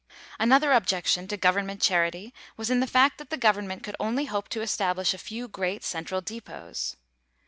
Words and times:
Another 0.39 0.71
objection 0.71 1.27
to 1.27 1.37
government 1.37 1.79
charity 1.79 2.33
was 2.57 2.71
in 2.71 2.79
the 2.79 2.87
fact 2.87 3.19
that 3.19 3.29
the 3.29 3.37
government 3.37 3.83
could 3.83 3.95
only 3.99 4.25
hope 4.25 4.49
to 4.49 4.63
establish 4.63 5.13
a 5.13 5.19
few 5.19 5.47
great 5.47 5.83
central 5.83 6.21
depots. 6.21 6.97